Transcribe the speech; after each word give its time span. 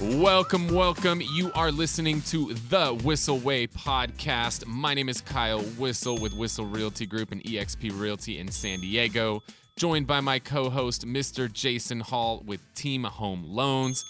Welcome, 0.00 0.68
welcome. 0.68 1.20
You 1.20 1.50
are 1.56 1.72
listening 1.72 2.22
to 2.22 2.54
the 2.54 2.90
Whissel 3.02 3.36
Way 3.40 3.66
podcast. 3.66 4.64
My 4.64 4.94
name 4.94 5.08
is 5.08 5.20
Kyle 5.20 5.58
Whissel 5.60 6.18
with 6.18 6.32
Whissel 6.34 6.66
Realty 6.66 7.04
Group 7.04 7.32
and 7.32 7.42
eXp 7.42 7.98
Realty 7.98 8.38
in 8.38 8.48
San 8.48 8.78
Diego, 8.78 9.42
joined 9.76 10.06
by 10.06 10.20
my 10.20 10.38
co 10.38 10.70
host, 10.70 11.04
Mr. 11.04 11.52
Jason 11.52 11.98
Hall 11.98 12.44
with 12.46 12.60
Team 12.76 13.02
Home 13.02 13.42
Loans. 13.42 14.04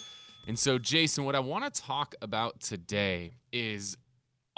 And 0.47 0.59
so, 0.59 0.77
Jason, 0.79 1.25
what 1.25 1.35
I 1.35 1.41
want 1.41 1.73
to 1.73 1.81
talk 1.81 2.15
about 2.21 2.61
today 2.61 3.33
is 3.51 3.97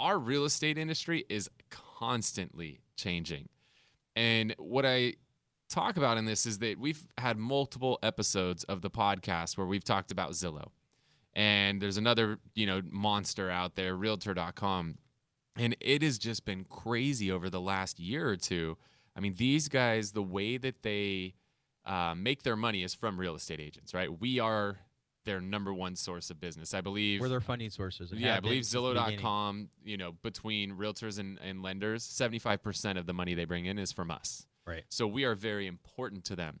our 0.01 0.19
real 0.19 0.43
estate 0.43 0.77
industry 0.77 1.23
is 1.29 1.49
constantly 1.69 2.81
changing. 2.97 3.47
And 4.17 4.53
what 4.57 4.85
I 4.85 5.13
talk 5.69 5.95
about 5.95 6.17
in 6.17 6.25
this 6.25 6.45
is 6.45 6.57
that 6.57 6.77
we've 6.77 7.07
had 7.17 7.37
multiple 7.37 7.99
episodes 8.03 8.65
of 8.65 8.81
the 8.81 8.89
podcast 8.89 9.57
where 9.57 9.65
we've 9.65 9.85
talked 9.85 10.11
about 10.11 10.31
Zillow 10.31 10.71
and 11.33 11.81
there's 11.81 11.97
another 11.97 12.37
you 12.55 12.65
know 12.65 12.81
monster 12.89 13.49
out 13.49 13.75
there 13.75 13.95
realtor.com 13.95 14.97
and 15.57 15.75
it 15.79 16.01
has 16.01 16.17
just 16.17 16.45
been 16.45 16.63
crazy 16.65 17.31
over 17.31 17.49
the 17.49 17.61
last 17.61 17.99
year 17.99 18.27
or 18.29 18.35
two 18.37 18.77
i 19.15 19.19
mean 19.19 19.33
these 19.37 19.67
guys 19.69 20.11
the 20.11 20.23
way 20.23 20.57
that 20.57 20.81
they 20.83 21.33
uh, 21.85 22.13
make 22.15 22.43
their 22.43 22.55
money 22.55 22.83
is 22.83 22.93
from 22.93 23.19
real 23.19 23.35
estate 23.35 23.59
agents 23.59 23.93
right 23.93 24.19
we 24.19 24.39
are 24.39 24.77
their 25.23 25.39
number 25.39 25.73
one 25.73 25.95
source 25.95 26.29
of 26.29 26.39
business 26.39 26.73
i 26.73 26.81
believe 26.81 27.21
We're 27.21 27.29
their 27.29 27.39
funding 27.41 27.69
sources. 27.69 28.11
yeah 28.13 28.37
i 28.37 28.39
believe 28.39 28.65
since 28.65 28.83
the 28.83 28.89
beginning. 28.93 29.19
zillow.com 29.19 29.69
you 29.83 29.97
know 29.97 30.11
between 30.23 30.75
realtors 30.75 31.17
and, 31.19 31.39
and 31.43 31.61
lenders 31.63 32.03
75% 32.03 32.97
of 32.97 33.05
the 33.05 33.13
money 33.13 33.33
they 33.35 33.45
bring 33.45 33.65
in 33.65 33.77
is 33.79 33.91
from 33.91 34.11
us 34.11 34.45
Right. 34.65 34.83
so 34.89 35.07
we 35.07 35.23
are 35.25 35.33
very 35.35 35.65
important 35.67 36.23
to 36.25 36.35
them. 36.35 36.59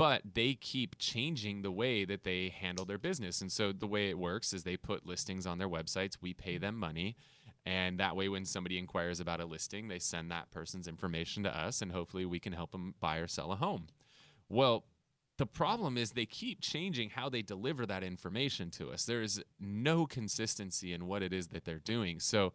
But 0.00 0.22
they 0.32 0.54
keep 0.54 0.96
changing 0.98 1.60
the 1.60 1.70
way 1.70 2.06
that 2.06 2.24
they 2.24 2.48
handle 2.48 2.86
their 2.86 2.96
business. 2.96 3.42
And 3.42 3.52
so 3.52 3.70
the 3.70 3.86
way 3.86 4.08
it 4.08 4.16
works 4.16 4.54
is 4.54 4.62
they 4.62 4.78
put 4.78 5.04
listings 5.04 5.46
on 5.46 5.58
their 5.58 5.68
websites, 5.68 6.16
we 6.22 6.32
pay 6.32 6.56
them 6.56 6.74
money. 6.74 7.16
And 7.66 8.00
that 8.00 8.16
way, 8.16 8.30
when 8.30 8.46
somebody 8.46 8.78
inquires 8.78 9.20
about 9.20 9.42
a 9.42 9.44
listing, 9.44 9.88
they 9.88 9.98
send 9.98 10.30
that 10.30 10.50
person's 10.50 10.88
information 10.88 11.42
to 11.42 11.54
us, 11.54 11.82
and 11.82 11.92
hopefully 11.92 12.24
we 12.24 12.40
can 12.40 12.54
help 12.54 12.72
them 12.72 12.94
buy 12.98 13.18
or 13.18 13.26
sell 13.26 13.52
a 13.52 13.56
home. 13.56 13.88
Well, 14.48 14.84
the 15.36 15.44
problem 15.44 15.98
is 15.98 16.12
they 16.12 16.24
keep 16.24 16.62
changing 16.62 17.10
how 17.10 17.28
they 17.28 17.42
deliver 17.42 17.84
that 17.84 18.02
information 18.02 18.70
to 18.70 18.92
us. 18.92 19.04
There 19.04 19.20
is 19.20 19.42
no 19.60 20.06
consistency 20.06 20.94
in 20.94 21.08
what 21.08 21.22
it 21.22 21.34
is 21.34 21.48
that 21.48 21.66
they're 21.66 21.78
doing. 21.78 22.20
So, 22.20 22.54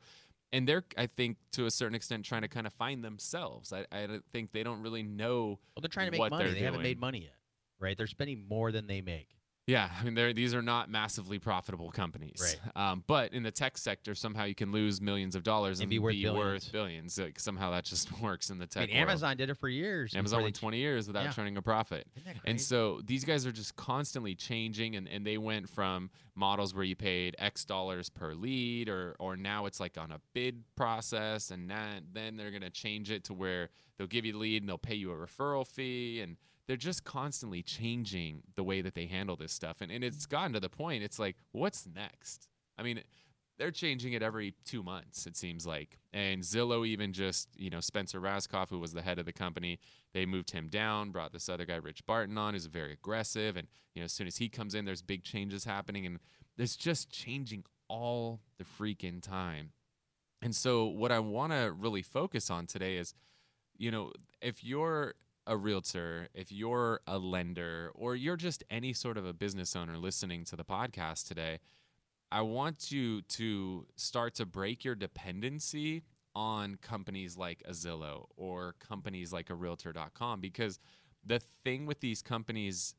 and 0.53 0.67
they're, 0.67 0.83
I 0.97 1.07
think, 1.07 1.37
to 1.53 1.65
a 1.65 1.71
certain 1.71 1.95
extent, 1.95 2.25
trying 2.25 2.43
to 2.43 2.47
kind 2.47 2.67
of 2.67 2.73
find 2.73 3.03
themselves. 3.03 3.73
I, 3.73 3.85
I 3.91 4.19
think 4.31 4.51
they 4.51 4.63
don't 4.63 4.81
really 4.81 5.03
know. 5.03 5.59
Well, 5.75 5.81
they're 5.81 5.89
trying 5.89 6.11
to 6.11 6.17
make 6.17 6.29
money. 6.31 6.51
They 6.51 6.59
haven't 6.59 6.83
made 6.83 6.99
money 6.99 7.23
yet, 7.23 7.35
right? 7.79 7.97
They're 7.97 8.07
spending 8.07 8.45
more 8.47 8.71
than 8.71 8.87
they 8.87 9.01
make. 9.01 9.29
Yeah, 9.67 9.89
I 9.99 10.03
mean, 10.07 10.35
these 10.35 10.53
are 10.53 10.61
not 10.61 10.91
massively 10.91 11.39
profitable 11.39 11.89
companies. 11.89 12.55
Right. 12.75 12.91
Um, 12.91 13.03
but 13.07 13.33
in 13.33 13.41
the 13.41 13.49
tech 13.49 13.79
sector, 13.79 14.13
somehow 14.13 14.43
you 14.43 14.53
can 14.53 14.71
lose 14.71 15.01
millions 15.01 15.35
of 15.35 15.41
dollars 15.41 15.79
And 15.79 15.85
and, 15.85 15.89
be 15.89 15.97
worth 15.97 16.13
billions. 16.21 16.69
billions. 16.69 17.17
Like, 17.17 17.39
somehow 17.39 17.71
that 17.71 17.83
just 17.83 18.11
works 18.21 18.51
in 18.51 18.59
the 18.59 18.67
tech. 18.67 18.83
I 18.83 18.85
mean. 18.87 18.97
Amazon 18.97 19.37
did 19.37 19.49
it 19.49 19.55
for 19.57 19.67
years. 19.67 20.15
Amazon 20.15 20.43
went 20.43 20.53
20 20.55 20.77
years 20.77 21.07
without 21.07 21.23
Yeah. 21.23 21.31
turning 21.31 21.57
a 21.57 21.63
profit. 21.63 22.07
And 22.45 22.61
so 22.61 23.01
these 23.05 23.25
guys 23.25 23.47
are 23.47 23.51
just 23.51 23.75
constantly 23.75 24.35
changing, 24.35 24.95
and, 24.95 25.07
and 25.09 25.25
they 25.25 25.39
went 25.39 25.67
from 25.67 26.11
models 26.35 26.75
where 26.75 26.83
you 26.83 26.95
paid 26.95 27.35
X 27.39 27.65
dollars 27.65 28.09
per 28.09 28.35
lead, 28.35 28.87
or 28.87 29.15
or 29.17 29.35
now 29.35 29.65
it's 29.65 29.79
like 29.79 29.97
on 29.97 30.11
a 30.11 30.19
bid 30.33 30.63
process, 30.75 31.49
and 31.49 31.71
that, 31.71 32.01
then 32.13 32.37
they're 32.37 32.51
gonna 32.51 32.69
change 32.69 33.09
it 33.09 33.23
to 33.25 33.33
where 33.33 33.69
they'll 33.97 34.05
give 34.05 34.25
you 34.25 34.33
the 34.33 34.37
lead 34.37 34.61
and 34.61 34.69
they'll 34.69 34.77
pay 34.77 34.95
you 34.95 35.11
a 35.11 35.15
referral 35.15 35.65
fee, 35.65 36.21
and 36.21 36.37
they're 36.67 36.77
just 36.77 37.03
constantly 37.03 37.61
changing 37.61 38.43
the 38.55 38.63
way 38.63 38.81
that 38.81 38.95
they 38.95 39.05
handle 39.05 39.35
this 39.35 39.53
stuff, 39.53 39.81
and 39.81 39.91
and 39.91 40.03
it's 40.03 40.25
gotten 40.25 40.53
to 40.53 40.59
the 40.59 40.69
point 40.69 41.03
it's 41.03 41.19
like, 41.19 41.37
what's 41.51 41.87
next? 41.93 42.47
I 42.77 42.83
mean. 42.83 43.01
They're 43.57 43.71
changing 43.71 44.11
it 44.11 44.21
every 44.21 44.53
two 44.65 44.83
months, 44.83 45.25
it 45.25 45.37
seems 45.37 45.65
like. 45.65 45.97
And 46.11 46.41
Zillow 46.41 46.85
even 46.85 47.13
just, 47.13 47.47
you 47.55 47.69
know, 47.69 47.79
Spencer 47.79 48.19
Rascoff, 48.19 48.69
who 48.69 48.79
was 48.79 48.91
the 48.91 49.01
head 49.01 49.17
of 49.17 49.25
the 49.25 49.31
company, 49.31 49.79
they 50.13 50.25
moved 50.25 50.51
him 50.51 50.67
down, 50.67 51.11
brought 51.11 51.31
this 51.31 51.47
other 51.47 51.63
guy, 51.63 51.75
Rich 51.75 52.05
Barton, 52.05 52.37
on, 52.37 52.53
who's 52.53 52.65
very 52.65 52.91
aggressive. 52.91 53.55
And, 53.55 53.69
you 53.93 54.01
know, 54.01 54.05
as 54.05 54.11
soon 54.11 54.27
as 54.27 54.35
he 54.35 54.49
comes 54.49 54.75
in, 54.75 54.83
there's 54.83 55.01
big 55.01 55.23
changes 55.23 55.63
happening. 55.63 56.05
And 56.05 56.19
there's 56.57 56.75
just 56.75 57.09
changing 57.09 57.63
all 57.87 58.41
the 58.57 58.65
freaking 58.65 59.21
time. 59.21 59.71
And 60.41 60.55
so, 60.55 60.85
what 60.85 61.11
I 61.11 61.19
want 61.19 61.53
to 61.53 61.73
really 61.77 62.01
focus 62.01 62.49
on 62.49 62.67
today 62.67 62.97
is, 62.97 63.13
you 63.77 63.91
know, 63.91 64.11
if 64.41 64.63
you're 64.63 65.15
a 65.47 65.57
realtor, 65.57 66.27
if 66.33 66.51
you're 66.51 67.01
a 67.07 67.17
lender, 67.17 67.91
or 67.93 68.15
you're 68.15 68.37
just 68.37 68.63
any 68.69 68.93
sort 68.93 69.17
of 69.17 69.25
a 69.25 69.33
business 69.33 69.75
owner 69.75 69.97
listening 69.97 70.43
to 70.45 70.55
the 70.55 70.63
podcast 70.63 71.27
today, 71.27 71.59
I 72.31 72.41
want 72.41 72.91
you 72.91 73.21
to 73.21 73.85
start 73.95 74.35
to 74.35 74.45
break 74.45 74.83
your 74.83 74.95
dependency 74.95 76.03
on 76.35 76.75
companies 76.75 77.37
like 77.37 77.61
a 77.65 77.71
Zillow 77.71 78.25
or 78.35 78.75
companies 78.79 79.31
like 79.31 79.49
a 79.49 79.55
realtor.com 79.55 80.41
because 80.41 80.79
the 81.25 81.39
thing 81.39 81.85
with 81.85 82.01
these 82.01 82.21
companies 82.21 82.95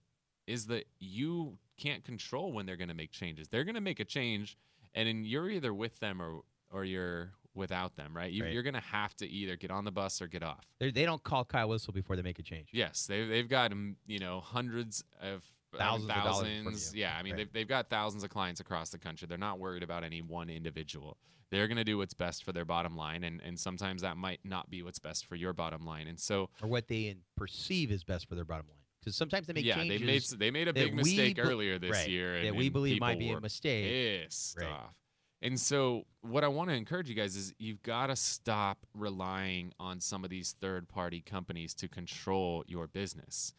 is 0.47 0.67
that 0.67 0.87
you 0.99 1.59
can't 1.77 2.05
control 2.05 2.53
when 2.53 2.65
they're 2.65 2.77
going 2.77 2.89
to 2.89 2.95
make 2.95 3.13
changes. 3.13 3.49
They're 3.49 3.65
going 3.65 3.75
to 3.75 3.81
make 3.81 4.01
a 4.01 4.05
change 4.05 4.57
and 4.95 5.07
then 5.07 5.25
you're 5.25 5.51
either 5.51 5.75
with 5.75 6.01
them 6.01 6.21
or 6.21 6.41
or 6.73 6.85
you're 6.85 7.33
without 7.57 7.97
them, 7.97 8.15
right? 8.17 8.31
You, 8.31 8.45
Right. 8.45 8.53
You're 8.53 8.63
going 8.63 8.75
to 8.75 8.81
have 8.81 9.15
to 9.17 9.27
either 9.27 9.57
get 9.57 9.71
on 9.71 9.85
the 9.85 9.91
bus 9.91 10.21
or 10.23 10.27
get 10.29 10.43
off. 10.43 10.65
They're, 10.79 10.93
they 10.93 11.05
don't 11.05 11.23
call 11.23 11.45
Kyle 11.45 11.69
Whissel 11.69 11.93
before 11.93 12.15
they 12.17 12.23
make 12.23 12.39
a 12.39 12.43
change. 12.43 12.69
Yes, 12.73 13.07
they 13.07 13.25
they've 13.27 13.49
got 13.49 13.73
mm, 13.73 13.95
you 14.07 14.19
know 14.19 14.41
hundreds 14.41 15.03
of 15.21 15.43
um, 15.79 16.07
Thousands 16.07 16.91
of 16.91 16.97
Yeah, 16.97 17.17
I 17.19 17.23
mean 17.23 17.33
Right. 17.33 17.39
they've 17.39 17.53
they've 17.53 17.69
got 17.69 17.91
thousands 17.91 18.25
of 18.25 18.31
clients 18.31 18.61
across 18.61 18.91
the 18.91 18.99
country. 18.99 19.27
They're 19.29 19.37
not 19.39 19.59
worried 19.59 19.83
about 19.83 20.05
any 20.05 20.23
one 20.23 20.49
individual. 20.49 21.19
They're 21.51 21.69
going 21.69 21.77
to 21.77 21.85
do 21.85 21.99
what's 21.99 22.15
best 22.15 22.45
for 22.45 22.53
their 22.53 22.65
bottom 22.65 22.97
line, 22.97 23.25
and 23.25 23.41
and 23.41 23.59
sometimes 23.59 24.03
that 24.03 24.17
might 24.17 24.41
not 24.45 24.71
be 24.71 24.83
what's 24.83 24.99
best 24.99 25.27
for 25.27 25.37
your 25.37 25.53
bottom 25.53 25.85
line. 25.85 26.07
And 26.09 26.19
so 26.19 26.51
Or 26.63 26.69
what 26.69 26.89
they 26.89 27.17
perceive 27.37 27.91
is 27.91 28.05
best 28.05 28.29
for 28.29 28.35
their 28.35 28.45
bottom 28.45 28.67
line. 28.69 28.79
Because 29.01 29.17
sometimes 29.17 29.47
they 29.47 29.53
make 29.53 29.65
yeah, 29.65 29.77
changes 29.77 30.01
they 30.01 30.07
made 30.07 30.23
they 30.41 30.51
made 30.51 30.69
a 30.69 30.73
big 30.73 30.95
mistake 30.95 31.37
be- 31.37 31.43
earlier 31.43 31.79
this 31.79 31.93
right, 31.93 32.09
year, 32.09 32.37
and, 32.37 32.47
that 32.49 32.55
we 32.57 32.69
believe 32.69 33.01
might 33.01 33.19
be 33.19 33.31
a 33.31 33.41
mistake. 33.41 34.25
pissed 34.25 34.59
Right. 34.59 34.69
off. 34.69 34.95
And 35.43 35.61
so, 35.61 36.07
what 36.23 36.45
I 36.45 36.49
want 36.49 36.71
to 36.71 36.75
encourage 36.75 37.09
you 37.09 37.15
guys 37.15 37.37
is 37.37 37.53
you've 37.59 37.83
got 37.83 38.07
to 38.07 38.17
stop 38.17 38.79
relying 38.95 39.73
on 39.79 40.01
some 40.01 40.25
of 40.25 40.31
these 40.31 40.57
third 40.61 40.89
party 40.89 41.21
companies 41.21 41.75
to 41.75 41.89
control 41.89 42.65
your 42.67 42.87
business. 42.87 43.53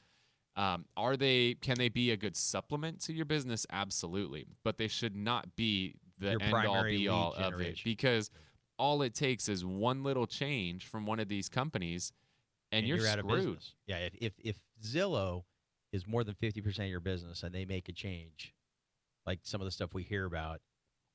Um, 0.56 0.86
are 0.98 1.16
they? 1.16 1.54
Can 1.62 1.78
they 1.78 1.90
be 1.90 2.12
a 2.12 2.18
good 2.18 2.36
supplement 2.36 3.00
to 3.02 3.14
your 3.14 3.26
business? 3.26 3.68
Absolutely, 3.72 4.48
but 4.64 4.80
they 4.80 4.88
should 4.88 5.16
not 5.16 5.56
be 5.56 5.96
the 6.20 6.32
Your 6.32 6.42
end 6.42 6.68
all 6.68 6.84
be 6.84 7.08
all 7.08 7.34
of 7.34 7.62
it 7.62 7.80
because 7.84 8.32
all 8.80 9.04
it 9.04 9.14
takes 9.14 9.48
is 9.50 9.64
one 9.64 10.04
little 10.04 10.26
change 10.26 10.86
from 10.88 11.06
one 11.06 11.20
of 11.20 11.28
these 11.28 11.48
companies, 11.48 12.12
and, 12.72 12.88
you're, 12.88 13.06
out 13.08 13.20
of 13.20 13.26
screwed. 13.26 13.46
business. 13.46 13.74
Yeah, 13.86 13.98
if, 13.98 14.14
if 14.20 14.34
if 14.44 14.60
Zillow 14.84 15.44
is 15.92 16.08
more 16.08 16.24
than 16.24 16.34
fifty 16.34 16.62
percent 16.62 16.86
of 16.86 16.92
your 16.92 17.00
business 17.02 17.44
and 17.44 17.54
they 17.54 17.66
make 17.66 17.88
a 17.88 17.94
change, 17.94 18.54
like 19.28 19.40
some 19.44 19.62
of 19.62 19.66
the 19.66 19.72
stuff 19.72 19.94
we 19.94 20.02
hear 20.04 20.26
about, 20.26 20.60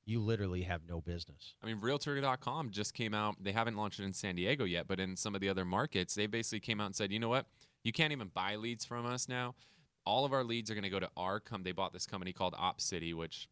you 0.04 0.20
literally 0.20 0.62
have 0.62 0.82
no 0.88 1.00
business. 1.00 1.54
I 1.62 1.66
mean, 1.66 1.78
Realtor.com 1.80 2.70
just 2.70 2.94
came 2.94 3.14
out. 3.14 3.36
They 3.40 3.52
haven't 3.52 3.76
launched 3.76 4.00
it 4.00 4.04
in 4.04 4.12
San 4.12 4.34
Diego 4.34 4.64
yet, 4.64 4.88
but 4.88 4.98
in 4.98 5.16
some 5.16 5.34
of 5.34 5.40
the 5.40 5.48
other 5.48 5.64
markets, 5.64 6.14
they 6.14 6.26
basically 6.26 6.60
came 6.60 6.80
out 6.80 6.86
and 6.86 6.96
said, 6.96 7.12
you 7.12 7.20
know 7.20 7.28
what? 7.28 7.46
You 7.84 7.92
can't 7.92 8.12
even 8.12 8.28
buy 8.28 8.56
leads 8.56 8.84
from 8.84 9.06
us 9.06 9.28
now. 9.28 9.54
All 10.04 10.24
of 10.24 10.32
our 10.32 10.42
leads 10.42 10.70
are 10.70 10.74
going 10.74 10.84
to 10.84 10.90
go 10.90 10.98
to 11.00 11.10
our 11.16 11.38
com. 11.38 11.62
They 11.62 11.72
bought 11.72 11.92
this 11.92 12.06
company 12.06 12.32
called 12.32 12.54
OpCity, 12.54 13.14
which 13.14 13.48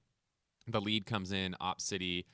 the 0.66 0.80
lead 0.80 1.06
comes 1.06 1.30
in. 1.30 1.54
OpCity 1.60 2.24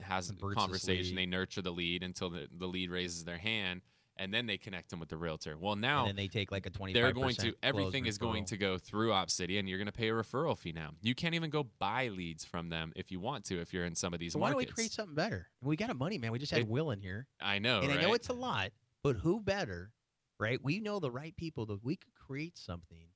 has 0.00 0.30
a 0.30 0.34
conversation. 0.54 1.16
They 1.16 1.26
nurture 1.26 1.62
the 1.62 1.72
lead 1.72 2.02
until 2.02 2.30
the, 2.30 2.48
the 2.56 2.66
lead 2.66 2.90
raises 2.90 3.24
their 3.24 3.38
hand, 3.38 3.82
and 4.16 4.32
then 4.32 4.46
they 4.46 4.56
connect 4.56 4.90
them 4.90 5.00
with 5.00 5.08
the 5.08 5.16
realtor. 5.16 5.56
Well, 5.58 5.76
now 5.76 6.00
and 6.00 6.08
then 6.08 6.16
they 6.16 6.28
take 6.28 6.52
like 6.52 6.66
a 6.66 6.70
twenty. 6.70 6.92
they're 6.92 7.12
going 7.12 7.34
to 7.36 7.54
everything 7.62 8.06
is 8.06 8.18
going 8.18 8.44
to 8.46 8.56
go 8.56 8.78
through 8.78 9.10
OpCity. 9.10 9.58
and 9.58 9.68
you're 9.68 9.78
going 9.78 9.86
to 9.86 9.92
pay 9.92 10.08
a 10.08 10.12
referral 10.12 10.56
fee 10.56 10.72
now. 10.72 10.90
You 11.02 11.14
can't 11.14 11.34
even 11.34 11.50
go 11.50 11.66
buy 11.78 12.08
leads 12.08 12.44
from 12.44 12.68
them 12.68 12.92
if 12.96 13.10
you 13.10 13.20
want 13.20 13.44
to 13.46 13.60
if 13.60 13.72
you're 13.72 13.84
in 13.84 13.94
some 13.94 14.14
of 14.14 14.20
these 14.20 14.32
So 14.32 14.38
why 14.38 14.50
don't 14.50 14.58
we 14.58 14.66
create 14.66 14.92
something 14.92 15.14
better? 15.14 15.48
We 15.62 15.76
got 15.76 15.90
a 15.90 15.94
money 15.94 16.18
man. 16.18 16.32
We 16.32 16.38
just 16.38 16.52
had 16.52 16.60
It- 16.62 16.68
Will 16.68 16.90
in 16.90 17.00
here, 17.00 17.26
I 17.40 17.58
know, 17.58 17.80
and 17.80 17.88
right? 17.88 17.98
I 17.98 18.02
know 18.02 18.14
it's 18.14 18.28
a 18.28 18.32
lot, 18.34 18.70
but 19.02 19.16
who 19.16 19.40
better, 19.40 19.92
right? 20.38 20.62
We 20.62 20.80
know 20.80 21.00
the 21.00 21.10
right 21.10 21.36
people 21.36 21.66
that 21.66 21.84
we 21.84 21.96
could 21.96 22.14
create 22.14 22.56
something 22.56 23.08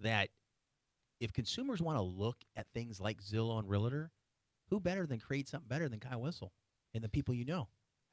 that, 0.00 0.28
if 1.20 1.32
consumers 1.32 1.80
want 1.80 1.96
to 1.96 2.02
look 2.02 2.36
at 2.56 2.66
things 2.74 3.00
like 3.00 3.22
Zillow 3.22 3.58
and 3.58 3.68
Realtor, 3.68 4.10
who 4.68 4.80
better 4.80 5.06
than 5.06 5.20
create 5.20 5.48
something 5.48 5.68
better 5.68 5.88
than 5.88 6.00
Kyle 6.00 6.20
Whissel 6.20 6.52
and 6.92 7.02
the 7.02 7.08
people 7.08 7.34
you 7.34 7.44
know? 7.44 7.68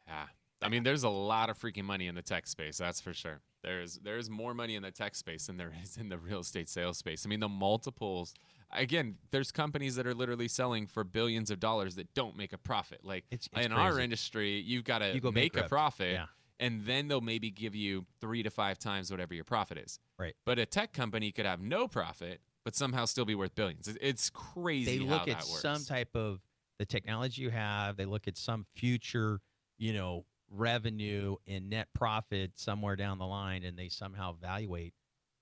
Yeah. 0.08 0.26
I 0.62 0.70
mean, 0.70 0.84
there's 0.84 1.04
a 1.04 1.10
lot 1.10 1.50
of 1.50 1.58
freaking 1.60 1.86
money 1.86 2.08
in 2.08 2.16
the 2.16 2.22
tech 2.22 2.48
space, 2.48 2.78
that's 2.78 3.02
for 3.02 3.14
sure. 3.14 3.42
There's 3.64 3.96
there's 4.04 4.30
more 4.30 4.54
money 4.54 4.76
in 4.76 4.84
the 4.84 4.92
tech 4.92 5.16
space 5.16 5.48
than 5.48 5.58
there 5.58 5.72
is 5.84 5.98
in 5.98 6.10
the 6.10 6.18
real 6.18 6.40
estate 6.40 6.70
sales 6.70 6.98
space. 6.98 7.26
I 7.26 7.30
mean, 7.30 7.40
the 7.40 7.50
multiples 7.50 8.34
again, 8.72 9.16
there's 9.32 9.52
companies 9.52 9.96
that 9.96 10.08
are 10.08 10.14
literally 10.14 10.48
selling 10.48 10.88
for 10.88 11.04
billions 11.04 11.52
of 11.52 11.60
dollars 11.60 11.96
that 11.96 12.14
don't 12.14 12.38
make 12.38 12.54
a 12.54 12.58
profit. 12.58 13.02
Like 13.04 13.26
It's, 13.32 13.50
it's 13.54 13.66
in 13.66 13.72
our 13.72 14.00
industry, 14.00 14.60
you've 14.62 14.86
got 14.86 15.00
to 15.00 15.14
You 15.14 15.20
go 15.22 15.32
make 15.32 15.58
a 15.58 15.64
profit 15.64 16.14
Yeah. 16.14 16.26
and 16.60 16.86
then 16.86 17.08
they'll 17.08 17.20
maybe 17.22 17.52
give 17.52 17.76
you 17.76 18.06
3 18.22 18.44
to 18.44 18.50
5 18.50 18.80
times 18.80 19.12
whatever 19.12 19.34
your 19.34 19.44
profit 19.44 19.78
is. 19.78 20.00
Right. 20.18 20.36
But 20.46 20.58
a 20.58 20.66
tech 20.66 20.94
company 20.94 21.32
could 21.32 21.46
have 21.46 21.60
no 21.62 21.88
profit 21.88 22.40
but 22.64 22.76
somehow 22.76 23.06
still 23.06 23.26
be 23.26 23.36
worth 23.36 23.56
billions. 23.56 23.88
It's 24.00 24.30
crazy. 24.30 25.00
they 25.00 25.04
look 25.06 25.28
at 25.28 25.44
some 25.44 25.84
type 25.84 26.16
of 26.16 26.40
the 26.78 26.86
technology 26.86 27.42
you 27.42 27.50
have. 27.50 27.98
They 27.98 28.06
look 28.06 28.28
at 28.28 28.38
some 28.38 28.66
future, 28.76 29.42
you 29.80 29.94
know, 29.94 30.26
revenue 30.52 31.36
and 31.48 31.70
net 31.70 31.88
profit 31.94 32.52
somewhere 32.56 32.96
down 32.96 33.18
the 33.18 33.26
line, 33.26 33.64
and 33.64 33.78
they 33.78 33.90
somehow 33.90 34.34
evaluate 34.34 34.94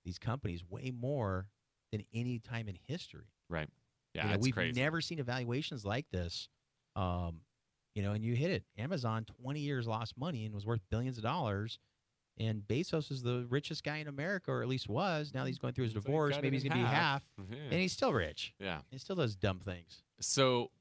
these 0.06 0.18
companies 0.20 0.64
way 0.70 0.92
more 0.98 1.48
than 1.92 2.04
any 2.14 2.40
time 2.40 2.68
in 2.70 2.78
history. 2.88 3.28
Right. 3.50 3.68
Yeah, 4.14 4.26
you 4.28 4.32
know, 4.34 4.38
we've 4.40 4.54
crazy. 4.54 4.80
never 4.80 5.02
seen 5.02 5.20
evaluations 5.20 5.86
like 5.86 6.06
this. 6.12 6.50
Um, 6.96 7.42
you 7.96 8.04
know, 8.04 8.14
and 8.14 8.24
you 8.24 8.36
hit 8.36 8.52
it. 8.52 8.64
Amazon, 8.78 9.26
20 9.44 9.60
years 9.60 9.88
lost 9.88 10.18
money 10.18 10.46
and 10.46 10.54
was 10.54 10.66
worth 10.66 10.82
billions 10.90 11.18
of 11.18 11.24
dollars. 11.24 11.80
And 12.38 12.62
Bezos 12.62 13.12
is 13.12 13.22
the 13.22 13.46
richest 13.50 13.84
guy 13.84 13.98
in 13.98 14.08
America, 14.08 14.50
or 14.52 14.62
at 14.62 14.70
least 14.70 14.88
was. 14.88 15.32
Now 15.34 15.44
he's 15.46 15.58
going 15.60 15.74
through 15.74 15.86
his 15.86 15.96
It's 15.96 16.06
divorce. 16.06 16.36
Maybe 16.42 16.56
he's 16.56 16.64
going 16.64 16.78
to 16.78 16.84
be 16.84 16.90
half, 16.90 17.24
Yeah. 17.38 17.58
and 17.72 17.74
he's 17.82 17.92
still 17.92 18.14
rich. 18.14 18.54
yeah. 18.60 18.80
He 18.92 18.98
still 18.98 19.18
does 19.18 19.36
dumb 19.36 19.60
things. 19.60 20.04
So, 20.22 20.72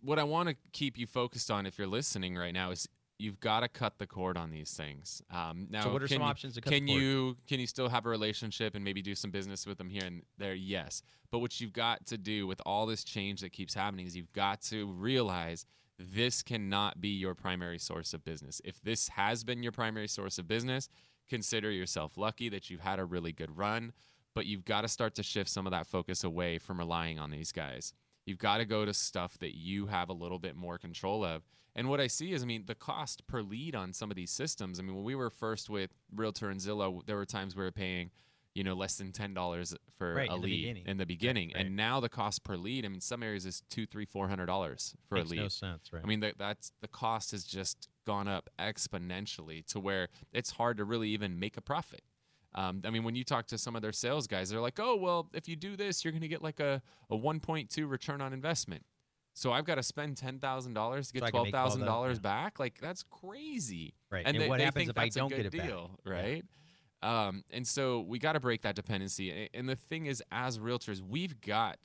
what 0.00 0.18
I 0.18 0.24
want 0.24 0.48
to 0.48 0.56
keep 0.72 0.96
you 0.96 1.06
focused 1.06 1.50
on, 1.50 1.66
if 1.66 1.76
you're 1.76 1.86
listening 1.86 2.34
right 2.36 2.54
now, 2.54 2.70
is 2.70 2.88
you've 3.20 3.40
got 3.40 3.60
to 3.60 3.68
cut 3.68 3.98
the 3.98 4.06
cord 4.06 4.36
on 4.36 4.50
these 4.50 4.72
things. 4.72 5.22
Um, 5.30 5.66
now, 5.70 5.84
so, 5.84 5.92
what 5.92 6.02
are 6.02 6.08
some 6.08 6.22
you, 6.22 6.26
options 6.26 6.54
to 6.54 6.60
cut 6.60 6.70
the 6.70 6.78
Can 6.78 6.88
cord? 6.88 7.00
you 7.00 7.36
can 7.46 7.60
you 7.60 7.66
still 7.66 7.88
have 7.88 8.06
a 8.06 8.08
relationship 8.08 8.74
and 8.74 8.84
maybe 8.84 9.02
do 9.02 9.14
some 9.14 9.30
business 9.30 9.66
with 9.66 9.78
them 9.78 9.90
here 9.90 10.04
and 10.04 10.22
there? 10.38 10.54
Yes. 10.54 11.02
But 11.30 11.38
what 11.40 11.60
you've 11.60 11.72
got 11.72 12.06
to 12.06 12.18
do 12.18 12.46
with 12.46 12.60
all 12.66 12.86
this 12.86 13.04
change 13.04 13.40
that 13.42 13.52
keeps 13.52 13.74
happening 13.74 14.06
is 14.06 14.16
you've 14.16 14.32
got 14.32 14.62
to 14.62 14.86
realize 14.86 15.66
this 15.98 16.42
cannot 16.42 17.00
be 17.00 17.08
your 17.08 17.34
primary 17.34 17.78
source 17.78 18.14
of 18.14 18.24
business. 18.24 18.60
If 18.64 18.80
this 18.80 19.08
has 19.08 19.44
been 19.44 19.62
your 19.62 19.72
primary 19.72 20.08
source 20.08 20.38
of 20.38 20.48
business, 20.48 20.88
consider 21.28 21.70
yourself 21.70 22.16
lucky 22.16 22.48
that 22.48 22.70
you've 22.70 22.80
had 22.80 22.98
a 22.98 23.04
really 23.04 23.32
good 23.32 23.56
run, 23.56 23.92
but 24.34 24.46
you've 24.46 24.64
got 24.64 24.80
to 24.80 24.88
start 24.88 25.14
to 25.16 25.22
shift 25.22 25.50
some 25.50 25.66
of 25.66 25.72
that 25.72 25.86
focus 25.86 26.24
away 26.24 26.58
from 26.58 26.78
relying 26.78 27.18
on 27.18 27.30
these 27.30 27.52
guys. 27.52 27.92
You've 28.26 28.38
got 28.38 28.58
to 28.58 28.64
go 28.64 28.84
to 28.84 28.92
stuff 28.94 29.38
that 29.38 29.56
you 29.56 29.86
have 29.86 30.08
a 30.08 30.12
little 30.12 30.38
bit 30.38 30.54
more 30.56 30.78
control 30.78 31.24
of. 31.24 31.42
And 31.74 31.88
what 31.88 32.00
I 32.00 32.06
see 32.06 32.32
is, 32.32 32.42
I 32.42 32.46
mean, 32.46 32.64
the 32.66 32.74
cost 32.74 33.26
per 33.26 33.42
lead 33.42 33.74
on 33.74 33.92
some 33.92 34.10
of 34.10 34.16
these 34.16 34.30
systems. 34.30 34.78
I 34.78 34.82
mean, 34.82 34.94
when 34.94 35.04
we 35.04 35.14
were 35.14 35.30
first 35.30 35.70
with 35.70 35.90
Realtor 36.14 36.50
and 36.50 36.60
Zillow, 36.60 37.04
there 37.06 37.16
were 37.16 37.24
times 37.26 37.56
we 37.56 37.62
were 37.62 37.70
paying, 37.72 38.10
you 38.54 38.62
know, 38.64 38.74
less 38.74 38.96
than 38.96 39.12
ten 39.12 39.32
dollars 39.34 39.74
for 39.96 40.14
Right, 40.14 40.28
a 40.30 40.34
in 40.34 40.40
lead 40.42 40.56
beginning. 40.62 40.86
in 40.86 40.96
the 40.98 41.06
beginning, 41.06 41.52
right. 41.54 41.64
and 41.66 41.76
now 41.76 42.00
the 42.00 42.08
cost 42.08 42.42
per 42.44 42.56
lead. 42.56 42.84
I 42.84 42.88
mean, 42.88 43.00
some 43.00 43.22
areas 43.22 43.46
is 43.46 43.62
two, 43.70 43.86
three, 43.86 44.04
four 44.04 44.28
hundred 44.28 44.46
dollars 44.46 44.94
for 45.08 45.14
Makes 45.16 45.28
a 45.28 45.30
lead. 45.30 45.40
no 45.42 45.48
sense, 45.48 45.92
right? 45.92 46.02
I 46.04 46.06
mean, 46.06 46.20
that 46.20 46.36
that's 46.38 46.72
the 46.82 46.88
cost 46.88 47.30
has 47.30 47.44
just 47.44 47.88
gone 48.06 48.26
up 48.28 48.50
exponentially 48.58 49.64
to 49.66 49.80
where 49.80 50.08
it's 50.32 50.52
hard 50.52 50.76
to 50.78 50.84
really 50.84 51.10
even 51.10 51.38
make 51.38 51.56
a 51.56 51.60
profit. 51.60 52.02
Um, 52.54 52.82
I 52.84 52.90
mean, 52.90 53.04
when 53.04 53.14
you 53.14 53.24
talk 53.24 53.46
to 53.48 53.58
some 53.58 53.76
of 53.76 53.82
their 53.82 53.92
sales 53.92 54.26
guys, 54.26 54.50
they're 54.50 54.60
like, 54.60 54.78
"Oh, 54.80 54.96
well, 54.96 55.28
if 55.32 55.48
you 55.48 55.56
do 55.56 55.76
this, 55.76 56.04
you're 56.04 56.12
going 56.12 56.22
to 56.22 56.28
get 56.28 56.42
like 56.42 56.60
a 56.60 56.82
a 57.10 57.16
1.2 57.16 57.88
return 57.88 58.20
on 58.20 58.32
investment." 58.32 58.84
So 59.32 59.52
I've 59.52 59.64
got 59.64 59.76
to 59.76 59.82
spend 59.82 60.16
ten 60.16 60.38
thousand 60.40 60.74
dollars 60.74 61.12
to 61.12 61.18
So 61.18 61.20
get 61.20 61.22
I 61.22 61.26
can 61.26 61.32
twelve 61.32 61.46
make 61.46 61.54
all 61.54 61.64
thousand 61.64 61.80
that, 61.82 61.86
dollars 61.86 62.16
yeah. 62.18 62.22
back. 62.22 62.58
Like 62.58 62.80
that's 62.80 63.04
crazy. 63.04 63.94
right. 64.10 64.26
And, 64.26 64.36
And, 64.36 64.42
they, 64.44 64.48
what 64.48 64.58
they 64.58 64.64
happens 64.64 64.88
if 64.88 64.98
I 64.98 65.08
don't 65.08 65.28
get 65.30 65.46
it 65.46 65.56
back? 65.56 65.66
deal, 65.68 65.98
right? 66.04 66.44
Um, 67.02 67.44
and 67.50 67.66
so 67.66 68.00
we 68.00 68.18
got 68.18 68.32
to 68.32 68.40
break 68.40 68.62
that 68.62 68.74
dependency. 68.74 69.48
And 69.54 69.68
the 69.68 69.76
thing 69.76 70.06
is, 70.06 70.22
as 70.30 70.58
realtors, 70.58 71.00
we've 71.00 71.40
got 71.40 71.78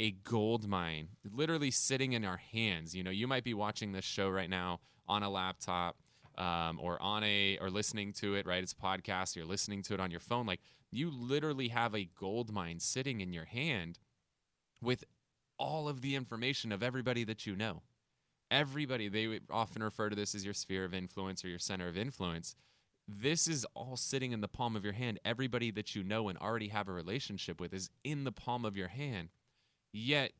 a 0.00 0.12
gold 0.12 0.66
mine 0.68 1.08
literally 1.30 1.70
sitting 1.70 2.12
in 2.12 2.24
our 2.24 2.38
hands. 2.38 2.94
You 2.94 3.02
know, 3.04 3.10
you 3.10 3.26
might 3.26 3.44
be 3.44 3.52
watching 3.54 3.92
this 3.92 4.04
show 4.04 4.30
right 4.30 4.48
now 4.48 4.80
on 5.06 5.22
a 5.22 5.28
laptop 5.28 5.96
um, 6.38 6.78
or 6.80 7.00
on 7.00 7.22
a 7.24 7.58
or 7.60 7.70
listening 7.70 8.12
to 8.14 8.34
it. 8.34 8.46
Right, 8.46 8.62
it's 8.62 8.72
a 8.72 8.76
podcast. 8.76 9.36
You're 9.36 9.44
listening 9.44 9.82
to 9.82 9.94
it 9.94 10.00
on 10.00 10.10
your 10.10 10.20
phone. 10.20 10.46
Like 10.46 10.60
you 10.90 11.10
literally 11.10 11.68
have 11.68 11.94
a 11.94 12.08
gold 12.18 12.52
mine 12.52 12.80
sitting 12.80 13.20
in 13.20 13.32
your 13.32 13.44
hand 13.44 13.98
with 14.82 15.04
all 15.58 15.88
of 15.88 16.00
the 16.00 16.14
information 16.14 16.72
of 16.72 16.82
everybody 16.82 17.24
that 17.24 17.46
you 17.46 17.56
know. 17.56 17.82
Everybody, 18.50 19.08
they 19.08 19.40
often 19.50 19.82
refer 19.82 20.10
to 20.10 20.16
this 20.16 20.34
as 20.34 20.44
your 20.44 20.54
sphere 20.54 20.84
of 20.84 20.94
influence 20.94 21.44
or 21.44 21.48
your 21.48 21.58
center 21.58 21.88
of 21.88 21.96
influence. 21.96 22.54
This 23.08 23.48
is 23.48 23.66
all 23.74 23.96
sitting 23.96 24.32
in 24.32 24.40
the 24.40 24.48
palm 24.48 24.76
of 24.76 24.84
your 24.84 24.92
hand. 24.92 25.18
Everybody 25.24 25.70
that 25.72 25.94
you 25.94 26.02
know 26.02 26.28
and 26.28 26.38
already 26.38 26.68
have 26.68 26.88
a 26.88 26.92
relationship 26.92 27.60
with 27.60 27.74
is 27.74 27.90
in 28.02 28.24
the 28.24 28.32
palm 28.32 28.64
of 28.64 28.76
your 28.76 28.88
hand. 28.88 29.28
Yet, 29.92 30.32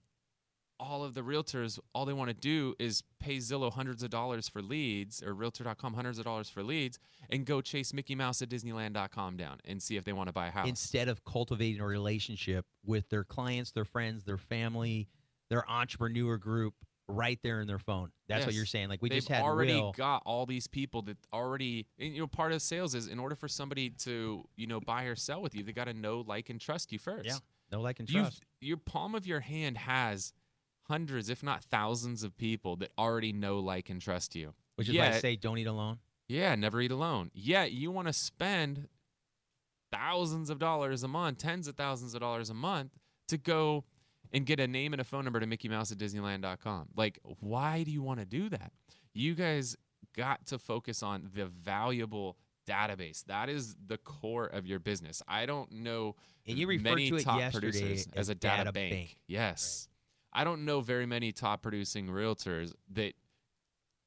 all 0.80 1.04
of 1.04 1.14
the 1.14 1.20
realtors, 1.22 1.78
all 1.94 2.04
they 2.04 2.12
want 2.12 2.28
to 2.28 2.34
do 2.34 2.74
is 2.78 3.02
pay 3.20 3.36
Zillow 3.38 3.72
hundreds 3.72 4.02
of 4.02 4.10
dollars 4.10 4.48
for 4.48 4.60
leads 4.62 5.22
or 5.22 5.32
Realtor.com 5.34 5.94
hundreds 5.94 6.18
of 6.18 6.24
dollars 6.24 6.48
for 6.48 6.62
leads 6.62 6.98
and 7.30 7.44
go 7.46 7.60
chase 7.60 7.92
Mickey 7.92 8.14
Mouse 8.14 8.42
at 8.42 8.48
Disneyland.com 8.48 9.36
down 9.36 9.58
and 9.64 9.82
see 9.82 9.96
if 9.96 10.04
they 10.04 10.12
want 10.12 10.28
to 10.28 10.32
buy 10.32 10.48
a 10.48 10.50
house. 10.50 10.68
Instead 10.68 11.08
of 11.08 11.24
cultivating 11.24 11.80
a 11.80 11.86
relationship 11.86 12.66
with 12.84 13.08
their 13.10 13.24
clients, 13.24 13.70
their 13.72 13.84
friends, 13.84 14.24
their 14.24 14.38
family, 14.38 15.08
their 15.50 15.68
entrepreneur 15.70 16.36
group 16.36 16.74
right 17.06 17.38
there 17.42 17.60
in 17.60 17.66
their 17.66 17.78
phone. 17.78 18.10
That's 18.28 18.46
what 18.46 18.54
you're 18.54 18.64
saying. 18.64 18.88
Like 18.88 19.02
we 19.02 19.10
They've 19.10 19.18
just 19.18 19.28
had 19.28 19.42
already 19.42 19.74
Will. 19.74 19.92
got 19.92 20.22
all 20.24 20.46
these 20.46 20.66
people 20.66 21.02
that 21.02 21.18
already 21.34 21.86
and, 21.98 22.14
you 22.14 22.20
know 22.22 22.26
part 22.26 22.52
of 22.52 22.62
sales 22.62 22.94
is 22.94 23.08
in 23.08 23.18
order 23.18 23.34
for 23.34 23.46
somebody 23.46 23.90
to 23.90 24.42
you 24.56 24.66
know 24.66 24.80
buy 24.80 25.04
or 25.04 25.14
sell 25.14 25.42
with 25.42 25.54
you 25.54 25.62
they 25.62 25.72
got 25.72 25.84
to 25.84 25.92
know 25.92 26.24
like 26.26 26.48
and 26.48 26.60
trust 26.62 26.92
you 26.92 26.98
first 26.98 27.26
Yeah, 27.26 27.36
no 27.70 27.82
like 27.82 28.00
and 28.00 28.08
You've- 28.08 28.20
trust. 28.22 28.42
your 28.62 28.78
palm 28.78 29.14
of 29.14 29.26
your 29.26 29.40
hand 29.40 29.76
has 29.76 30.32
hundreds 30.84 31.28
if 31.28 31.42
not 31.42 31.62
thousands 31.64 32.22
of 32.22 32.36
people 32.36 32.76
that 32.76 32.90
already 32.98 33.32
know 33.32 33.58
like 33.58 33.90
and 33.90 34.00
trust 34.00 34.34
you 34.34 34.54
Which 34.76 34.88
is 34.88 34.96
why 34.96 35.08
I 35.08 35.18
say 35.18 35.36
don't 35.36 35.58
eat 35.58 35.66
alone. 35.66 35.98
yeah 36.28 36.54
never 36.54 36.80
eat 36.80 36.90
alone 36.90 37.30
yet 37.34 37.72
you 37.72 37.90
want 37.90 38.06
to 38.08 38.12
spend 38.12 38.88
thousands 39.92 40.50
of 40.50 40.58
dollars 40.58 41.02
a 41.02 41.08
month 41.08 41.38
tens 41.38 41.68
of 41.68 41.76
thousands 41.76 42.14
of 42.14 42.20
dollars 42.20 42.50
a 42.50 42.54
month 42.54 42.90
to 43.28 43.38
go 43.38 43.84
and 44.32 44.44
get 44.46 44.58
a 44.58 44.66
name 44.66 44.92
and 44.92 45.00
a 45.00 45.04
phone 45.04 45.22
number 45.24 45.38
to 45.38 45.46
Mickey 45.46 45.68
Mouse 45.68 45.92
at 45.92 45.98
Disneyland.com. 45.98 46.88
Like, 46.96 47.20
why 47.38 47.84
do 47.84 47.92
you 47.92 48.02
want 48.02 48.18
to 48.18 48.26
do 48.26 48.48
that? 48.48 48.72
You 49.12 49.34
guys 49.36 49.76
got 50.16 50.46
to 50.46 50.58
focus 50.58 51.04
on 51.04 51.30
the 51.32 51.46
valuable 51.46 52.36
database. 52.68 53.24
That 53.26 53.48
is 53.48 53.76
the 53.86 53.96
core 53.98 54.46
of 54.46 54.66
your 54.66 54.80
business. 54.80 55.22
I 55.28 55.46
don't 55.46 55.70
know 55.70 56.16
And 56.48 56.58
you 56.58 56.66
referred 56.66 56.82
many 56.82 57.10
to 57.10 57.16
it 57.16 57.22
top 57.22 57.38
yesterday 57.38 57.66
producers 57.70 58.08
as 58.12 58.18
as 58.22 58.28
a 58.30 58.34
data, 58.34 58.56
data 58.56 58.72
bank. 58.72 58.92
bank. 58.92 59.16
Yes. 59.28 59.88
I 60.34 60.44
don't 60.44 60.64
know 60.64 60.80
very 60.80 61.06
many 61.06 61.32
top 61.32 61.62
producing 61.62 62.08
realtors 62.08 62.72
that 62.92 63.14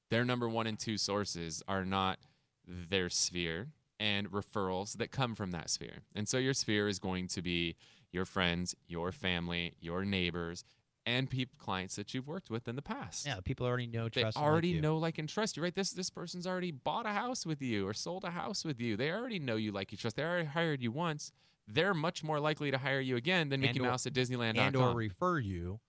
their 0.10 0.26
number 0.26 0.48
one 0.50 0.68
and 0.68 0.78
two 0.80 0.98
sources 0.98 1.62
are 1.68 1.86
not 1.86 2.20
their 2.68 3.10
sphere 3.10 3.68
and 4.00 4.30
referrals 4.32 4.94
that 4.98 5.12
come 5.12 5.36
from 5.36 5.52
that 5.52 5.70
sphere. 5.70 6.00
And 6.16 6.28
so 6.28 6.38
your 6.38 6.54
sphere 6.54 6.88
is 6.88 7.00
going 7.00 7.28
to 7.30 7.42
be 7.42 7.76
your 8.12 8.26
friends, 8.26 8.76
your 8.88 9.12
family, 9.12 9.74
your 9.80 10.06
neighbors, 10.06 10.64
and 11.06 11.30
peop 11.30 11.58
clients 11.58 11.96
that 11.96 12.14
you've 12.14 12.28
worked 12.28 12.50
with 12.50 12.68
in 12.68 12.76
the 12.76 12.82
past. 12.82 13.26
Yeah, 13.26 13.40
people 13.44 13.66
already 13.66 13.88
know, 13.88 14.10
They 14.10 14.24
like 14.26 14.36
already 14.36 14.70
you. 14.70 14.82
know, 14.82 14.98
like, 14.98 15.18
and 15.18 15.28
trust 15.30 15.56
you, 15.56 15.64
right? 15.64 15.74
This 15.74 15.92
this 15.92 16.10
person's 16.10 16.46
already 16.46 16.72
bought 16.72 17.06
a 17.06 17.10
house 17.14 17.46
with 17.46 17.62
you 17.62 17.88
or 17.88 17.94
sold 17.94 18.26
a 18.26 18.32
house 18.32 18.66
with 18.66 18.82
you. 18.82 18.98
They 18.98 19.12
already 19.12 19.40
know 19.40 19.56
you, 19.56 19.72
like 19.72 19.92
you, 19.94 19.98
trust. 19.98 20.18
They 20.18 20.24
already 20.24 20.48
hired 20.48 20.82
you 20.82 20.92
once. 20.92 21.32
They're 21.68 21.94
much 21.94 22.24
more 22.24 22.40
likely 22.42 22.72
to 22.72 22.78
hire 22.78 23.00
you 23.00 23.16
again 23.16 23.48
than 23.50 23.62
Mickey 23.62 23.80
And 23.80 23.88
or- 23.88 23.92
Mouse 23.92 24.06
at 24.06 24.14
Disneyland.com. 24.14 24.68
and 24.68 24.76
or 24.76 24.94
refer 24.94 25.40
you 25.40 25.80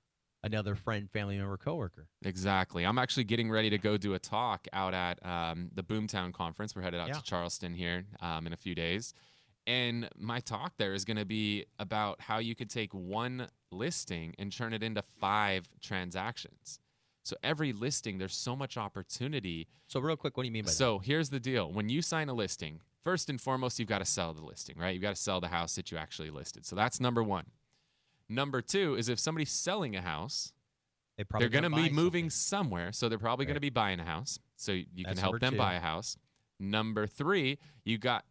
another 0.42 0.74
friend, 0.74 1.10
family 1.10 1.36
member, 1.38 1.56
coworker. 1.56 2.06
Exactly. 2.24 2.84
I'm 2.84 2.98
actually 2.98 3.24
getting 3.24 3.50
ready 3.50 3.70
to 3.70 3.78
go 3.78 3.96
do 3.96 4.14
a 4.14 4.18
talk 4.18 4.66
out 4.72 4.94
at 4.94 5.24
um, 5.26 5.70
the 5.74 5.82
Boomtown 5.82 6.32
conference. 6.32 6.74
We're 6.76 6.82
headed 6.82 7.00
out 7.00 7.08
Yeah. 7.08 7.14
to 7.14 7.22
Charleston 7.22 7.74
here 7.74 8.04
um, 8.20 8.46
in 8.46 8.52
a 8.52 8.56
few 8.56 8.74
days. 8.74 9.14
And 9.66 10.08
my 10.16 10.40
talk 10.40 10.74
there 10.78 10.94
is 10.94 11.04
going 11.04 11.18
to 11.18 11.26
be 11.26 11.66
about 11.78 12.20
how 12.22 12.38
you 12.38 12.54
could 12.54 12.70
take 12.70 12.92
one 12.94 13.48
listing 13.70 14.34
and 14.38 14.50
turn 14.50 14.72
it 14.72 14.82
into 14.82 15.02
five 15.02 15.68
transactions. 15.82 16.78
So 17.24 17.36
every 17.42 17.74
listing, 17.74 18.16
there's 18.16 18.34
so 18.34 18.56
much 18.56 18.78
opportunity. 18.78 19.68
So 19.86 20.00
real 20.00 20.16
quick, 20.16 20.36
what 20.38 20.44
do 20.44 20.46
you 20.46 20.52
mean 20.52 20.62
by 20.64 20.70
that? 20.70 20.74
So 20.76 20.98
here's 20.98 21.28
the 21.28 21.40
deal. 21.40 21.70
When 21.70 21.90
you 21.90 22.00
sign 22.00 22.30
a 22.30 22.32
listing, 22.32 22.80
first 23.04 23.28
and 23.28 23.38
foremost, 23.38 23.78
you've 23.78 23.88
got 23.88 23.98
to 23.98 24.06
sell 24.06 24.32
the 24.32 24.40
listing, 24.42 24.76
right? 24.78 24.94
You've 24.94 25.02
got 25.02 25.14
to 25.16 25.20
sell 25.20 25.38
the 25.38 25.48
house 25.48 25.74
that 25.76 25.90
you 25.90 25.98
actually 25.98 26.30
listed. 26.30 26.64
So 26.64 26.74
that's 26.74 26.98
number 27.00 27.22
one. 27.22 27.44
Number 28.28 28.60
two 28.60 28.94
is 28.94 29.08
if 29.08 29.18
somebody's 29.18 29.50
selling 29.50 29.96
a 29.96 30.02
house, 30.02 30.52
They 31.16 31.24
probably 31.24 31.48
they're 31.48 31.60
going 31.60 31.70
to 31.70 31.76
be 31.76 31.90
moving 31.90 32.30
something. 32.30 32.68
somewhere, 32.68 32.92
so 32.92 33.08
they're 33.08 33.18
probably 33.18 33.46
going 33.46 33.54
to 33.54 33.60
be 33.60 33.70
buying 33.70 34.00
a 34.00 34.04
house. 34.04 34.38
So 34.56 34.72
you 34.72 35.04
can 35.04 35.16
help 35.16 35.40
them 35.40 35.52
two. 35.52 35.58
buy 35.58 35.74
a 35.74 35.80
house. 35.80 36.16
Number 36.60 37.06
three, 37.06 37.58
you 37.84 37.98
got 37.98 38.24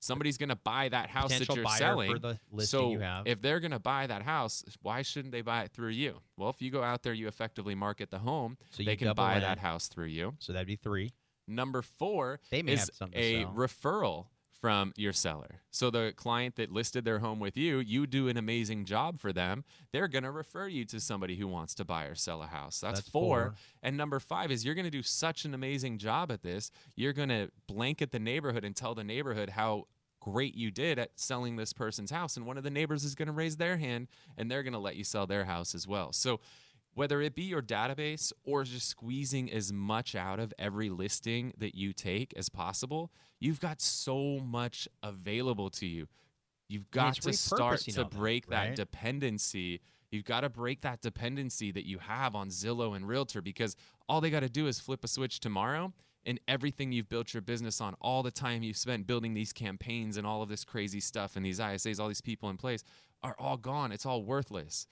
somebody's 0.00 0.38
going 0.38 0.50
to 0.50 0.56
buy 0.56 0.88
that 0.88 1.10
house 1.10 1.36
that 1.36 1.48
you're 1.54 1.66
selling. 1.66 2.20
the 2.20 2.38
so 2.66 2.90
you 2.90 3.02
if 3.24 3.40
they're 3.40 3.60
going 3.60 3.72
to 3.72 3.78
buy 3.78 4.06
that 4.06 4.22
house, 4.22 4.64
why 4.82 5.02
shouldn't 5.02 5.32
they 5.32 5.42
buy 5.42 5.62
it 5.62 5.72
through 5.72 5.90
you? 5.90 6.20
Well, 6.36 6.50
if 6.50 6.62
you 6.62 6.70
go 6.70 6.82
out 6.82 7.02
there, 7.02 7.12
you 7.12 7.26
effectively 7.26 7.74
market 7.74 8.10
the 8.10 8.18
home. 8.18 8.56
so 8.70 8.82
you 8.82 8.86
they 8.86 8.96
can 8.96 9.12
buy 9.14 9.36
in, 9.36 9.40
that 9.42 9.58
house 9.58 9.88
through 9.88 10.06
you. 10.06 10.34
So 10.38 10.52
that'd 10.52 10.66
be 10.66 10.76
three. 10.76 11.12
Number 11.46 11.82
four 11.82 12.40
They 12.50 12.62
may 12.62 12.72
is 12.72 12.80
have 12.80 12.90
something 12.94 13.20
a 13.20 13.44
referral 13.46 14.26
from 14.64 14.94
your 14.96 15.12
seller. 15.12 15.60
So 15.70 15.90
the 15.90 16.14
client 16.16 16.56
that 16.56 16.72
listed 16.72 17.04
their 17.04 17.18
home 17.18 17.38
with 17.38 17.54
you, 17.54 17.80
you 17.80 18.06
do 18.06 18.28
an 18.28 18.38
amazing 18.38 18.86
job 18.86 19.18
for 19.18 19.30
them. 19.30 19.62
They're 19.92 20.08
going 20.08 20.22
to 20.22 20.30
refer 20.30 20.68
you 20.68 20.86
to 20.86 21.00
somebody 21.00 21.36
who 21.36 21.46
wants 21.46 21.74
to 21.74 21.84
buy 21.84 22.04
or 22.04 22.14
sell 22.14 22.42
a 22.42 22.46
house. 22.46 22.80
That's, 22.80 23.00
That's 23.00 23.10
four. 23.10 23.22
four. 23.22 23.54
And 23.82 23.98
number 23.98 24.18
five 24.18 24.50
is 24.50 24.64
you're 24.64 24.74
going 24.74 24.86
to 24.86 24.90
do 24.90 25.02
such 25.02 25.44
an 25.44 25.52
amazing 25.52 25.98
job 25.98 26.32
at 26.32 26.42
this. 26.42 26.70
You're 26.96 27.12
going 27.12 27.28
to 27.28 27.50
blanket 27.66 28.10
the 28.10 28.18
neighborhood 28.18 28.64
and 28.64 28.74
tell 28.74 28.94
the 28.94 29.04
neighborhood 29.04 29.50
how 29.50 29.84
great 30.18 30.54
you 30.54 30.70
did 30.70 30.98
at 30.98 31.10
selling 31.16 31.56
this 31.56 31.74
person's 31.74 32.10
house. 32.10 32.38
And 32.38 32.46
one 32.46 32.56
of 32.56 32.64
the 32.64 32.70
neighbors 32.70 33.04
is 33.04 33.14
going 33.14 33.26
to 33.26 33.32
raise 33.32 33.58
their 33.58 33.76
hand 33.76 34.08
and 34.38 34.50
they're 34.50 34.62
going 34.62 34.72
to 34.72 34.78
let 34.78 34.96
you 34.96 35.04
sell 35.04 35.26
their 35.26 35.44
house 35.44 35.74
as 35.74 35.86
well. 35.86 36.10
So, 36.14 36.40
whether 36.94 37.20
it 37.20 37.34
be 37.34 37.42
your 37.42 37.62
database 37.62 38.32
or 38.44 38.64
just 38.64 38.88
squeezing 38.88 39.52
as 39.52 39.72
much 39.72 40.14
out 40.14 40.38
of 40.38 40.54
every 40.58 40.88
listing 40.88 41.52
that 41.58 41.74
you 41.74 41.92
take 41.92 42.32
as 42.36 42.48
possible, 42.48 43.10
you've 43.40 43.60
got 43.60 43.80
so 43.80 44.38
much 44.44 44.88
available 45.02 45.70
to 45.70 45.86
you. 45.86 46.06
You've 46.68 46.90
got 46.90 47.16
to 47.16 47.32
start 47.32 47.80
to 47.80 48.02
all 48.02 48.08
that, 48.08 48.16
break 48.16 48.46
that 48.48 48.76
dependency. 48.76 49.80
You've 50.10 50.24
got 50.24 50.40
to 50.40 50.48
break 50.48 50.82
that 50.82 51.02
dependency 51.02 51.72
that 51.72 51.86
you 51.86 51.98
have 51.98 52.34
on 52.34 52.48
Zillow 52.48 52.94
and 52.96 53.06
Realtor 53.06 53.42
because 53.42 53.76
all 54.08 54.20
they 54.20 54.30
got 54.30 54.40
to 54.40 54.48
do 54.48 54.66
is 54.66 54.78
flip 54.80 55.04
a 55.04 55.08
switch 55.08 55.40
tomorrow 55.40 55.92
and 56.24 56.40
everything 56.48 56.92
you've 56.92 57.08
built 57.08 57.34
your 57.34 57.42
business 57.42 57.80
on, 57.80 57.94
all 58.00 58.22
the 58.22 58.30
time 58.30 58.62
you've 58.62 58.78
spent 58.78 59.06
building 59.06 59.34
these 59.34 59.52
campaigns 59.52 60.16
and 60.16 60.26
all 60.26 60.40
of 60.42 60.48
this 60.48 60.64
crazy 60.64 61.00
stuff 61.00 61.36
and 61.36 61.44
these 61.44 61.58
ISAs, 61.58 62.00
all 62.00 62.08
these 62.08 62.22
people 62.22 62.48
in 62.48 62.56
place 62.56 62.82
are 63.22 63.36
all 63.38 63.58
gone. 63.58 63.92
It's 63.92 64.06
all 64.06 64.22
worthless 64.22 64.86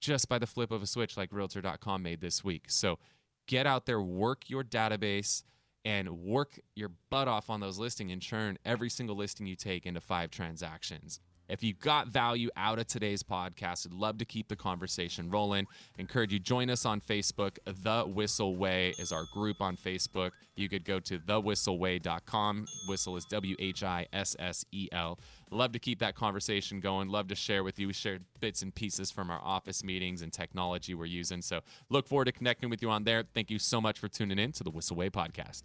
just 0.00 0.28
by 0.28 0.38
the 0.38 0.46
flip 0.46 0.70
of 0.70 0.82
a 0.82 0.86
switch 0.86 1.16
like 1.16 1.32
realtor.com 1.32 2.02
made 2.02 2.20
this 2.20 2.42
week. 2.42 2.64
So 2.68 2.98
get 3.46 3.66
out 3.66 3.86
there, 3.86 4.00
work 4.00 4.48
your 4.48 4.64
database, 4.64 5.42
and 5.84 6.10
work 6.22 6.58
your 6.74 6.90
butt 7.10 7.28
off 7.28 7.48
on 7.48 7.60
those 7.60 7.78
listings 7.78 8.12
and 8.12 8.20
churn 8.20 8.58
every 8.64 8.90
single 8.90 9.16
listing 9.16 9.46
you 9.46 9.56
take 9.56 9.86
into 9.86 10.00
five 10.00 10.30
transactions. 10.30 11.20
If 11.50 11.64
you 11.64 11.74
got 11.74 12.06
value 12.06 12.48
out 12.56 12.78
of 12.78 12.86
today's 12.86 13.24
podcast, 13.24 13.84
I'd 13.84 13.92
love 13.92 14.18
to 14.18 14.24
keep 14.24 14.46
the 14.46 14.54
conversation 14.54 15.30
rolling. 15.30 15.66
Encourage 15.98 16.32
you 16.32 16.38
join 16.38 16.70
us 16.70 16.86
on 16.86 17.00
Facebook. 17.00 17.58
The 17.66 18.04
Whissel 18.04 18.56
Way 18.56 18.94
is 19.00 19.10
our 19.10 19.24
group 19.34 19.60
on 19.60 19.76
Facebook. 19.76 20.30
You 20.54 20.68
could 20.68 20.84
go 20.84 21.00
to 21.00 21.18
thewhisselway.com. 21.18 22.66
Whissel 22.88 23.16
is 23.16 23.24
W 23.24 23.56
H 23.58 23.82
I 23.82 24.06
S 24.12 24.36
S 24.38 24.64
E 24.70 24.88
L. 24.92 25.18
Love 25.50 25.72
to 25.72 25.80
keep 25.80 25.98
that 25.98 26.14
conversation 26.14 26.78
going. 26.78 27.08
Love 27.08 27.26
to 27.28 27.34
share 27.34 27.64
with 27.64 27.80
you. 27.80 27.88
We 27.88 27.94
shared 27.94 28.22
bits 28.38 28.62
and 28.62 28.72
pieces 28.72 29.10
from 29.10 29.28
our 29.28 29.40
office 29.42 29.82
meetings 29.82 30.22
and 30.22 30.32
technology 30.32 30.94
we're 30.94 31.06
using. 31.06 31.42
So 31.42 31.62
look 31.88 32.06
forward 32.06 32.26
to 32.26 32.32
connecting 32.32 32.70
with 32.70 32.80
you 32.80 32.90
on 32.90 33.02
there. 33.02 33.24
Thank 33.34 33.50
you 33.50 33.58
so 33.58 33.80
much 33.80 33.98
for 33.98 34.06
tuning 34.06 34.38
in 34.38 34.52
to 34.52 34.62
the 34.62 34.70
Whissel 34.70 34.96
Way 34.96 35.10
podcast. 35.10 35.62